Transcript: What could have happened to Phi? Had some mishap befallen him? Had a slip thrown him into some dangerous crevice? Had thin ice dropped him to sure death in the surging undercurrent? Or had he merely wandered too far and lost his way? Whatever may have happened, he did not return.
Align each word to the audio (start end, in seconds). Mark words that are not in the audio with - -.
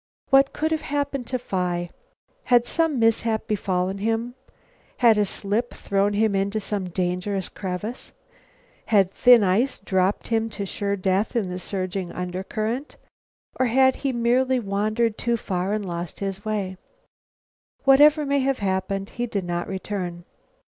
What 0.31 0.51
could 0.51 0.71
have 0.71 0.81
happened 0.81 1.27
to 1.27 1.37
Phi? 1.37 1.91
Had 2.45 2.65
some 2.65 2.97
mishap 2.97 3.45
befallen 3.45 3.99
him? 3.99 4.33
Had 4.97 5.15
a 5.19 5.25
slip 5.25 5.75
thrown 5.75 6.13
him 6.13 6.33
into 6.33 6.59
some 6.59 6.89
dangerous 6.89 7.47
crevice? 7.49 8.11
Had 8.87 9.11
thin 9.11 9.43
ice 9.43 9.77
dropped 9.77 10.29
him 10.29 10.49
to 10.57 10.65
sure 10.65 10.95
death 10.95 11.35
in 11.35 11.49
the 11.49 11.59
surging 11.59 12.11
undercurrent? 12.13 12.97
Or 13.59 13.67
had 13.67 13.97
he 13.97 14.11
merely 14.11 14.59
wandered 14.59 15.19
too 15.19 15.37
far 15.37 15.71
and 15.71 15.85
lost 15.85 16.19
his 16.19 16.43
way? 16.43 16.77
Whatever 17.83 18.25
may 18.25 18.39
have 18.39 18.57
happened, 18.57 19.11
he 19.11 19.27
did 19.27 19.43
not 19.45 19.67
return. 19.67 20.23